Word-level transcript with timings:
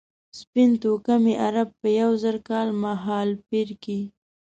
سپین 0.39 0.69
توکمي 0.83 1.33
عرب 1.45 1.67
په 1.79 1.87
یو 2.01 2.11
زر 2.23 2.35
کال 2.49 2.67
مهالپېر 2.83 3.69
کې. 3.83 3.99